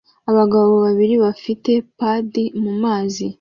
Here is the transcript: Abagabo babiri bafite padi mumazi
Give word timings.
Abagabo 0.31 0.71
babiri 0.85 1.15
bafite 1.23 1.71
padi 1.97 2.43
mumazi 2.61 3.25